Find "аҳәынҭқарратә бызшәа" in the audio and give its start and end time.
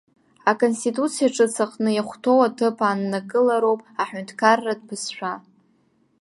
4.01-5.33